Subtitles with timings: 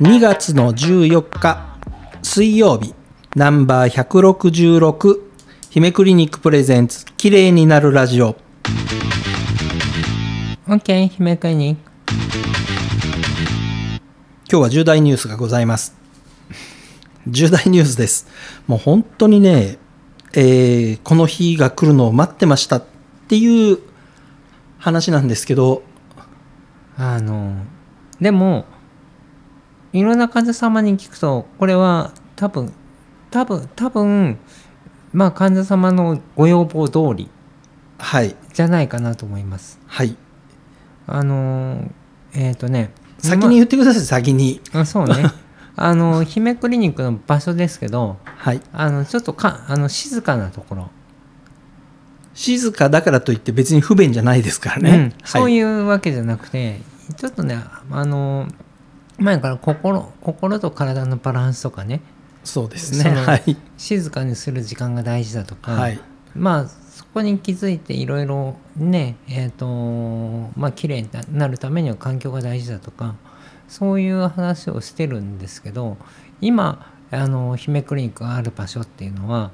[0.00, 1.76] 2月の14日
[2.22, 2.94] 水曜日
[3.34, 5.20] ナンバー166
[5.70, 8.36] 姫クリニックプレゼンツ綺麗になるラジオ。
[10.68, 11.80] OK 姫クリニック。
[14.48, 15.96] 今日は重大ニュースがございます。
[17.26, 18.28] 重大ニュースです。
[18.68, 19.78] もう本当にね、
[20.32, 22.84] えーこの日が来るのを待ってましたっ
[23.26, 23.89] ていう
[24.80, 25.82] 話なんですけど
[26.96, 27.54] あの
[28.20, 28.64] でも
[29.92, 32.72] いろんな患者様に聞くとこれは多分
[33.30, 34.38] 多分多分
[35.12, 37.30] まあ患者様のご要望通り
[38.00, 38.34] はい。
[38.52, 39.78] じゃないかなと思います。
[39.86, 40.16] はい。
[41.06, 41.90] あの
[42.32, 44.60] えっ、とね先に言ってください先に。
[44.72, 45.30] まあそうね。
[45.76, 48.60] あの姫クリニックの場所ですけどはい。
[48.72, 50.90] あのちょっとかあの静かなところ、
[52.40, 56.80] 静かだからといって別に不便じゃないですからね、うん、そうはい、いうわけじゃなくて
[57.18, 57.58] ちょっとね
[57.90, 58.48] あの
[59.18, 62.00] 前から心心と体のバランスとかね。
[62.42, 63.10] そうですね。
[63.10, 63.54] はい。
[63.76, 66.00] 静かにする時間が大事だとか、はい。
[66.34, 69.66] まあそこに気づいていろいろねえっ、と
[70.56, 73.16] まあ綺麗になるためには環境が大事だとか
[73.68, 75.98] そういう話をしてるんですけど
[76.40, 79.50] 今あの姫クリニックがある場所っていうのは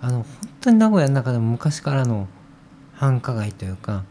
[0.00, 0.26] あの本
[0.60, 2.28] 当に名古屋の中でも昔からの
[2.98, 4.02] 繁華街というか。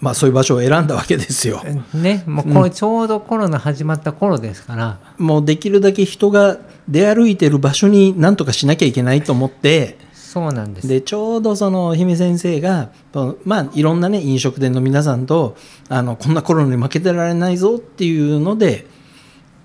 [0.00, 1.62] まあそういう場所を選んだわけですよ。
[1.92, 6.58] ねもうこれちょうどコロナ始まった頃ですから、もうできるだけ人が
[6.88, 9.98] 出歩いてる場所に何とかしなきゃいけないと思って。
[10.12, 10.86] そうなんです。
[10.88, 12.90] でちょうどその姫先生が
[13.44, 15.56] まあいろんなね飲食店の皆さんと
[15.88, 18.86] あのこんなコロナに負けてられないぞっていうので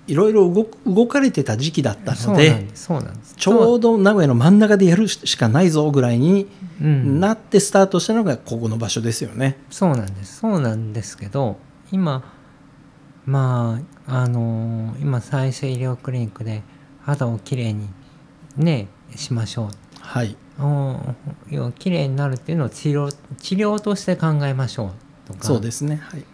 [0.06, 2.84] いろいろ動く動かれてた時期だったのでです。
[2.84, 3.34] そうなんです。
[3.36, 6.46] ちょうど名古屋の真ん中でやるしかないぞぐらいに
[6.80, 7.20] うん。
[7.20, 9.56] なってスタートしたのがここの場所ですよね。
[9.70, 10.40] そうなんです。
[10.40, 11.56] そうなんですけど
[11.90, 12.22] 今
[13.24, 16.62] まああのー今再生医療クリニックで
[17.02, 17.88] 肌をきれいに
[18.56, 19.68] ねしましょう。
[20.00, 20.36] はい。
[20.60, 20.96] お
[21.50, 24.92] 要はきれいになるっていうのを治療治療として考えましょ
[25.26, 25.44] うとか。
[25.44, 25.96] そうですね。
[26.02, 26.24] はい。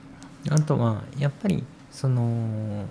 [0.51, 2.85] あとはやっぱりその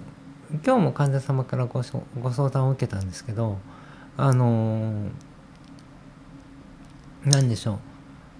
[0.51, 1.83] 今日も患者様からご
[2.21, 3.57] ご相談を受けたんですけど
[4.17, 5.09] あの
[7.23, 7.79] 何でしょう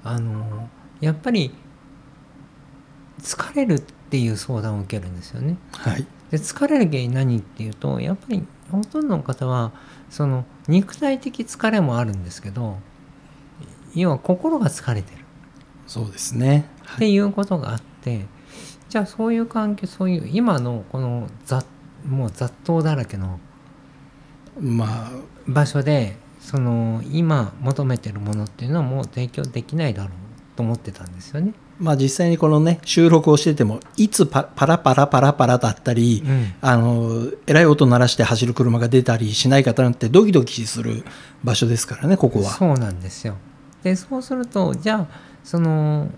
[0.03, 0.69] あの
[1.01, 1.53] やっぱり
[3.21, 5.57] 疲れるっていう相談を受けるんですよね。
[5.71, 9.71] はいで疲れる原因何っていうとやっぱりほとんどの方は
[10.11, 12.77] その肉体的疲れもあるんですけど
[13.95, 15.25] 要は心が疲れてる。
[15.87, 16.69] そうですね。
[16.83, 18.25] っはいていうことがあって
[18.89, 21.65] じゃあそういう環境そういう今のこの雑
[22.05, 23.39] もう雑踏だらけの
[24.59, 25.11] まあ
[25.47, 30.11] 場所でその今求めてるものっていうのはもう提供できないだろう
[30.55, 31.53] と思ってたんですよね。
[31.79, 41.05] まあ実際にこのね収録をしててもいつパパラパラパラパラだったり、うんあのえらい音鳴らして走る車が出たりしない方なんてドキドキする
[41.43, 42.51] 場所ですからねここは。
[42.51, 43.35] そうなんですよ。
[43.83, 46.09] でそうするとじゃあその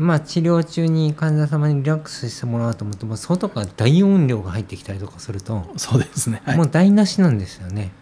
[0.00, 6.56] まあ治療中に患者様にリラックスしてもらおうと思っても外から大音量が入ってきたりとかすると、そうですね、はい。
[6.56, 7.92] もう台無しなんですよね。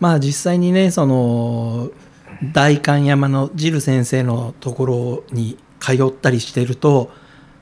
[0.00, 1.90] まあ実際にねその
[2.52, 7.10] 代官山のジル先生のところに通ったりしてると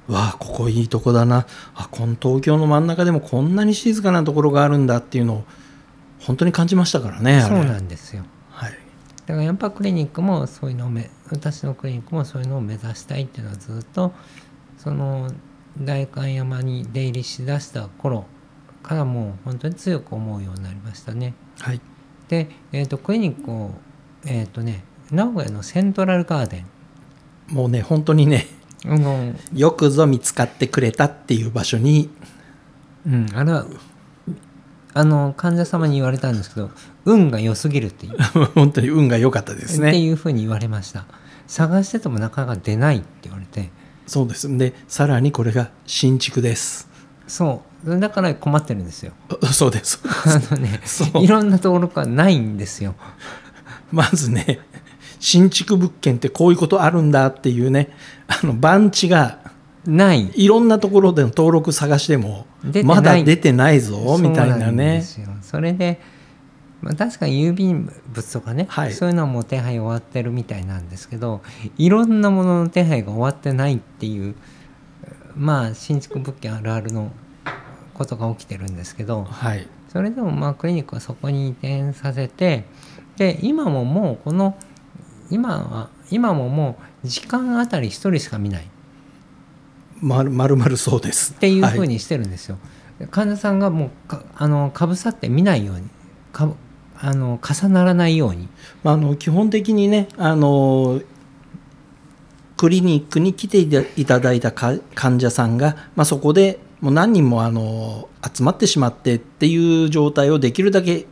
[0.08, 1.46] わあここいいとこだな。
[1.74, 5.44] あこの東京の真ん中でもこんなに静かなところがあるんだっていうのを
[6.20, 8.24] 本当に感じましたからねそうなんですよ。
[8.50, 8.72] はい、
[9.26, 14.12] だからやっぱクリニックもそういうのをめ私のクリニックもそういうのを目指したいっていうのはずっと
[14.78, 15.30] その
[15.78, 18.26] 代官山に出入りしだした頃
[18.82, 21.34] からもう本当に強く思うようになりましたね。
[21.58, 21.80] はい、
[22.28, 23.70] で、えー、とクリニックを
[24.26, 26.64] えっ、とね名古屋のセントラルガーデ
[27.50, 28.46] ンもうね本当にね
[28.86, 32.10] あの、よくぞ見つかってくれたっていう場所に
[33.06, 33.66] うん、あれは
[34.94, 36.70] あの患者様に言われたんですけど
[37.04, 38.16] 運が良すぎるっていう。
[38.54, 41.04] 本当に運が良かったですってねいうふうに言われました。
[41.46, 43.70] 探しててもなかなか出ないって言われて。
[44.06, 44.56] そうです。
[44.56, 46.88] でさらにこれが新築です。
[47.26, 47.98] そう。
[47.98, 49.12] だから困ってるんですよ。
[49.52, 50.00] そうです。
[50.04, 50.80] あのね
[51.20, 52.94] いろんな登録はないんですよ。
[53.90, 54.60] まずね
[55.18, 57.90] 新築物件ってこういうことあるんだっていうね
[58.28, 59.38] あの番地が
[59.86, 60.30] ない。
[60.34, 62.46] いろんなところでの登録探しても
[62.84, 65.04] まだ出てないぞみたいなんね。
[65.42, 66.00] それで、
[66.80, 68.92] まあ、確かに郵便物とかね、はい。
[68.92, 71.42] そういうのはもう手配終わってるみたいなんですけど
[71.78, 74.34] いろんなものの手配が終わってないっていう
[75.36, 77.10] まあ新築物件あるあるの
[77.94, 79.66] ことが起きてるんですけどはい。
[79.88, 82.64] それでもまあクリニックはそこに移転させて
[83.16, 84.58] で今ももうこの
[85.30, 88.68] 今は今ももう時間あたり1人しか見ない
[90.00, 91.32] まるまるまるそうです。
[91.32, 92.58] っていうふうはにしてるんですよ。
[93.10, 95.88] 患者さんがもうかあのかぶさって見ないように
[96.32, 96.54] かぶ
[96.96, 98.48] あの重ならないように。
[98.82, 101.00] まあ、あの基本的にねあの
[102.56, 111.06] クリニックに来ていたいただいたか患者さんが、まあ、そこでもう何人もあの集まってしまってっていう状態をできるだけ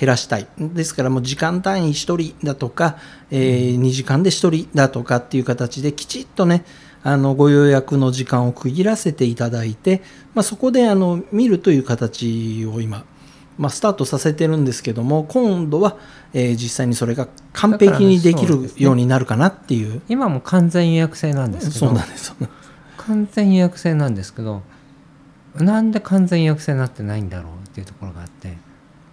[0.00, 0.48] 減らしたい。
[0.58, 2.96] ですからもう時間単位1人だとか、
[3.30, 6.64] えー2時間で1人だとかっていう形できちっとね
[7.02, 10.00] あのご予約の時間を区切らせていただいて、
[10.32, 13.04] まあ、そこであの見るという形を今、
[13.58, 15.98] まあ、スタートさせてるんですけども今度は、
[16.32, 20.00] えー実際にそれが完璧にできるようになるかなっていう。
[20.08, 22.34] 今も完全予約制なんですけどそうなんです。
[22.96, 24.62] 完全予約制なんですけど
[25.56, 28.56] なんで完全予約制になってないんだろうっていうところがあって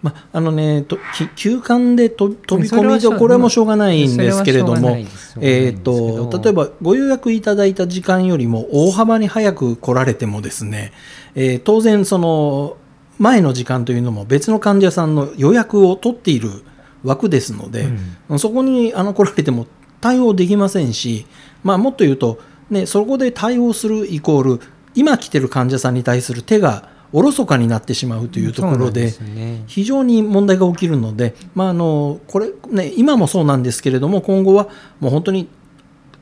[0.02, 10.92] まああのねとき休館でと飛び込みそれはしょうとこれはもうしょうがないんですけれどもえー、んですけどと例えばご予約いただいた時間よりも大幅に早く来られてもですね、
[11.34, 12.76] えー当然その
[13.18, 16.64] 前の時間というのも別の患者さんの予約を取っている
[17.02, 17.88] 枠ですので、
[18.38, 19.66] そこにあの来られても
[20.00, 21.26] 対応できませんし、
[21.62, 22.38] まあ、もっと言うと、
[22.70, 24.60] ね、そこで対応するイコール
[24.94, 29.12] 今来てる患者さんに対する手がおろそかになってしまうというところで。
[29.66, 34.68] 非常に問題が起きるので、まああのこれね、今もそうなんですけれども今後は
[35.00, 35.48] もう本当に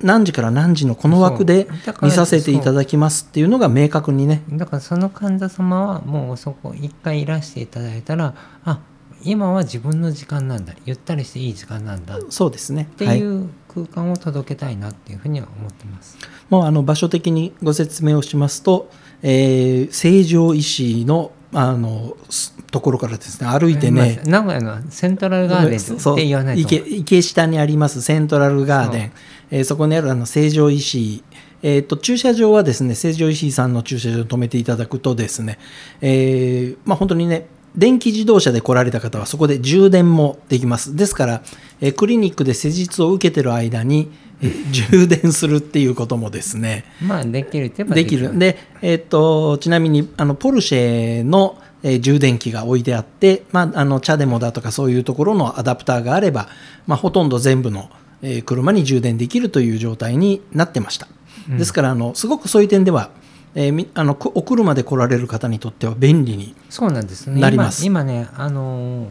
[0.02, 1.68] 何時から何時のこの枠で
[2.02, 4.42] 見させていただきますっていうのが明確にね。
[4.50, 8.34] だからその患者様はもうそこ一回いらしていただいたら
[8.64, 8.80] あ
[9.22, 10.74] 今は自分の時間なんだ。
[10.84, 12.18] ゆったりしていい時間なんだ。
[12.18, 12.88] っそうですね。
[12.96, 16.16] てはい、いう空間を届けたいなっていうふうには思ってます。
[16.48, 18.90] もうあの場所的にご説明をしますと、
[19.22, 26.62] えー成城石のあのすところからですね歩いてね、まあ名古屋のセントラルガーデンって言わないと。
[26.62, 29.08] 池池下にありますセントラルガーデン。
[29.10, 29.14] そ,、
[29.50, 31.24] えーそこにあるあの成城石井。
[31.62, 35.58] えー、と駐車場はですね成城石井さんの駐車場に止めていただくとですね、
[36.00, 41.42] えーまあ、本当にね電気自動車で来られた方はそこで充電もできますですから、
[41.80, 44.10] えークリニックで施術を受けてる間に、
[44.42, 48.38] えー 充電するっていうこともですねまあできるってできる。
[48.38, 56.48] で、えっとちなみにあのポルシェの、えー充電器が置いてあって、まあ、あの茶でもだとかそういうところのアダプターがあれば、
[56.86, 57.90] まあ、ほとんど全部の、
[58.22, 61.08] えー車に充電できるという状態になってました。
[61.48, 63.10] ですからあのすごくそういう点では、
[63.58, 67.40] えーみあのくお車で来られる方にとっては便利にそうなんですね。
[67.40, 67.84] なります。
[67.86, 69.10] 今今ねあのー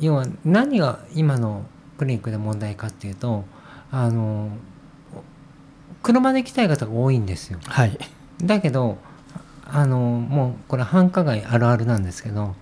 [0.00, 1.64] 要は何が今の
[1.96, 3.44] クリニックで問題かっていうと
[3.90, 4.50] あのー
[6.02, 7.58] 車で来たい方が多いんですよ。
[7.64, 7.98] はい。
[8.42, 8.98] だけど
[9.64, 12.54] あのーもうこれ繁華街あるあるなんですけど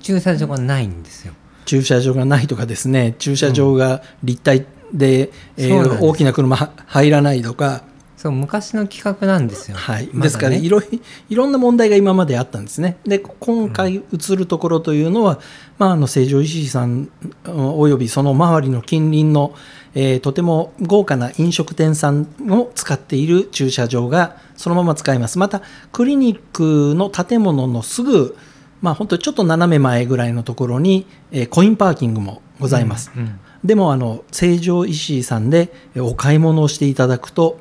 [0.00, 1.34] 駐車場がないんですよ。
[1.66, 3.14] 駐車場がないとかですね。
[3.18, 6.02] 駐車場が立体で、うなんです。
[6.02, 7.82] 大きな車は入らないとか、
[8.18, 11.00] そう昔の企画なんですよ、はい、まだねですからいろい
[11.30, 12.96] いろんな問題が今まであったんですね。
[13.04, 15.38] で今回移るところというのは、
[15.78, 17.10] まあ、あの成城石井さん
[17.46, 19.54] およびその周りの近隣の、
[19.94, 25.38] えーとても豪華な飲食店さんを使っている駐車場がそのまま使えます。
[25.38, 25.62] また
[25.92, 28.36] クリニックの建物のすぐ、
[28.82, 33.12] まあ、本当にちょっと斜め前ぐらいのところに、えーコインパーキングもございます。
[33.16, 37.58] うんでもあの成城石井さんでえお買い物をしていただくと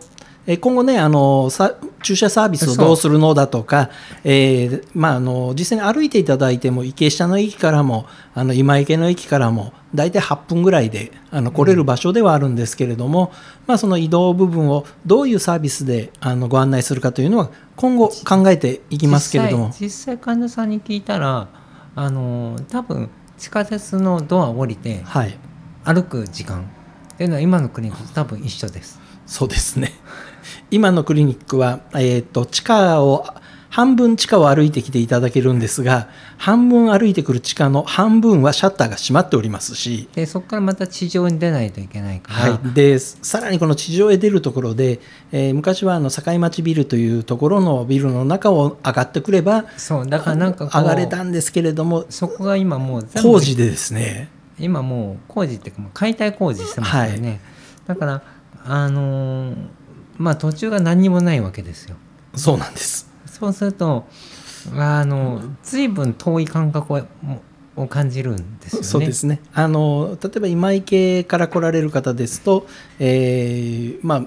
[0.47, 3.89] え今後ねあのさ駐車サービスをどうするのだとか、
[4.23, 13.33] えーまあ、あの実際に歩いていただいても池下の駅からもあの今池の駅からも大体8分ぐらいであの来れる場所ではあるんですけれども、
[13.67, 21.49] まあ、その移動部分をどういうサービスであのご案内するかというのは今後考えていきますけれども実際実際患者さんに聞いたら
[21.95, 25.37] あの多分地下鉄のドアを降りてはい
[25.83, 26.69] 歩く時間
[27.13, 28.99] っていうのは今のクリニックと多分一緒です。
[29.25, 29.93] そうですね。
[30.71, 33.25] 今のクリニックは、えー、と地下を
[33.69, 44.99] 半分地下を歩いてきていただけるんですが半分歩いてくる地下の半分はシャッターが閉まっておりますし、でそこからまた地上に出ないといけないから、はい、でさらにこの地上へ出るところで、
[45.31, 54.29] えー昔はあの境町ビルというところのビルの中を上がってくればそうだからなんか上がれたんですけれどもそこが今もう工事でですね。
[54.59, 57.39] 今もう工事っていうか解体工事してますよね、
[57.85, 58.23] だから
[58.65, 59.55] あのー
[60.17, 61.95] まあ途中が何にもないわけですよ。
[62.35, 63.09] そうなんです。
[63.25, 64.05] そうすると
[64.75, 67.01] あの随分遠い感覚を
[67.75, 68.87] を感じるんですよね。
[68.87, 69.39] そうですね。
[69.53, 72.67] あの例えば今池から来られる方ですと、
[72.99, 74.23] えーまあ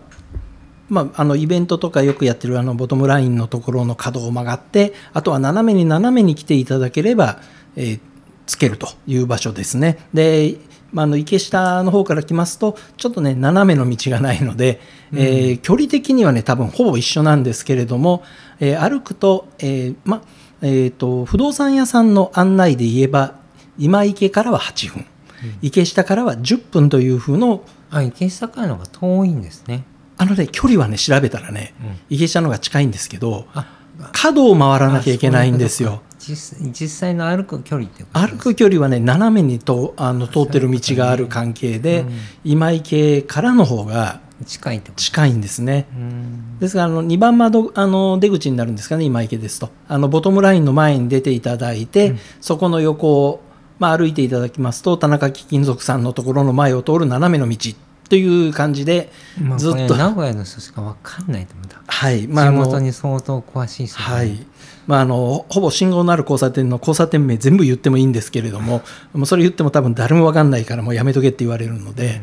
[0.89, 7.41] まあ、あのイベントとかよくやってるあのボトムラインのところの角を曲がってあとは斜めに斜めに来ていただければ、
[7.77, 8.01] えー
[8.51, 9.99] つけるという場所ですね。
[10.13, 10.57] で
[10.93, 14.81] まあ、あの池下の方から来ますとちょっとね斜めの道がないので、
[15.15, 18.25] えー距離的にはね多分ほぼ一緒なんですけれども、
[18.59, 20.23] えー歩くと,、えーま
[20.63, 23.35] えー、と不動産屋さんの案内で言えば
[23.79, 25.07] 今池からは8分、
[25.63, 29.85] 池下からは10分という風のあ池下からの方が遠いんですね。
[30.17, 31.99] あのね距離はね調べたらね、うん。
[32.11, 33.79] 池下の方が近いんですけどあ
[34.13, 36.03] 角を回らなきゃいけないんですよ。
[36.21, 42.11] 実実際の歩く距離って歩く距離はね斜めにとあの通ってる道がある関係で、うん。
[42.45, 45.87] 今池からの方が近い近いんですね。
[45.97, 46.59] うん。
[46.59, 49.71] ですからあの2番窓あの出口になるんですかね今池ですと。
[49.89, 52.19] あのボトムラインの前に出ていただいて、うん。
[52.43, 53.41] そこの横を、
[53.79, 57.57] まあ、歩いていただきますと田中貴金属さんのところの前を通る斜めの道
[58.11, 59.11] という感じで、
[59.41, 59.79] まあ、ずっと。
[59.79, 62.27] これ名古屋の人しか分かんないと思った、はい。
[62.27, 64.47] まあ地元に相当詳しい人はい
[64.91, 68.83] まあ、あのほぼ信号のある交差点の交差点名全部言ってもいいんですけれども
[69.13, 72.21] もうそれ言っても多分誰も分かんないからもうやめとけって言われるので。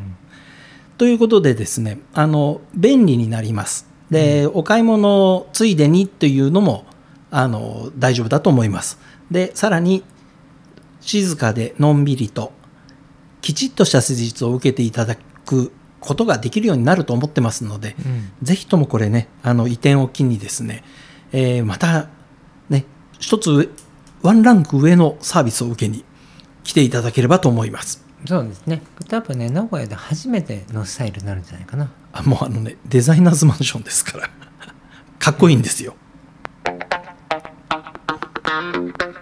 [0.98, 3.88] ということでですねあの便利になります。
[4.10, 6.86] で、お買い物ついでにというのも
[7.30, 9.00] あの大丈夫だと思います。
[9.32, 10.04] でさらに
[11.00, 12.52] 静かでのんびりと
[13.40, 15.72] きちっとした施術を受けていただく
[16.02, 18.32] ことができるようになると思ってますので、うん。
[18.42, 20.84] ぜひともこれねあの移転を機にですね、
[21.32, 22.17] えーまたね
[23.20, 23.74] 一つ
[24.22, 26.04] ワンランク上のサービスを受けに
[26.64, 28.06] 来ていただければと思います。
[28.26, 28.82] そうですね。
[29.08, 31.92] 多分ね、名古屋で初めてのスタイルになるんじゃないかな。
[32.12, 34.30] あもうあのね、デザイナーズマンションですから、
[35.20, 35.96] かっこいいんですよ。
[38.74, 39.17] うん